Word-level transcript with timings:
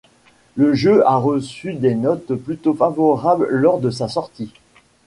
Le 0.55 0.73
jeu 0.73 1.05
a 1.07 1.15
reçu 1.17 1.75
des 1.75 1.93
notes 1.93 2.33
plutôt 2.33 2.73
favorables 2.73 3.47
lors 3.51 3.77
de 3.79 3.91
sa 3.91 4.07
sortie. 4.07 4.51